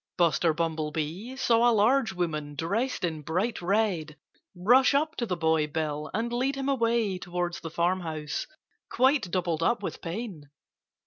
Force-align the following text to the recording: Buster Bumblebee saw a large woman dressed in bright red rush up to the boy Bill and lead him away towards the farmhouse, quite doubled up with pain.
Buster 0.17 0.51
Bumblebee 0.51 1.35
saw 1.35 1.69
a 1.69 1.77
large 1.77 2.11
woman 2.11 2.55
dressed 2.55 3.03
in 3.03 3.21
bright 3.21 3.61
red 3.61 4.17
rush 4.55 4.95
up 4.95 5.15
to 5.17 5.27
the 5.27 5.37
boy 5.37 5.67
Bill 5.67 6.09
and 6.11 6.33
lead 6.33 6.55
him 6.55 6.69
away 6.69 7.19
towards 7.19 7.59
the 7.59 7.69
farmhouse, 7.69 8.47
quite 8.89 9.29
doubled 9.29 9.61
up 9.61 9.83
with 9.83 10.01
pain. 10.01 10.49